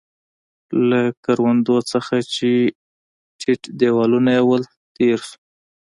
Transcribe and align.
له 0.89 1.01
کروندو 1.25 1.75
نه 2.11 2.19
چې 2.33 2.49
ټیټ 3.39 3.61
دیوالونه 3.79 4.29
يې 4.37 4.41
ول، 4.47 4.63
تېر 4.95 5.19
شوو. 5.27 5.35